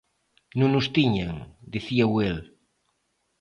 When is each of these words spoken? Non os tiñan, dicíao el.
Non 0.59 0.71
os 0.79 0.87
tiñan, 0.95 1.33
dicíao 1.73 2.13
el. 2.29 2.37